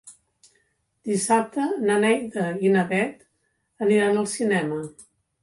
[1.09, 4.83] Dissabte na Neida i na Bet aniran al cinema.